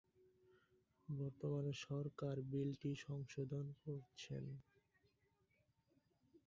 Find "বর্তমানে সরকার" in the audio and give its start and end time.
1.09-2.35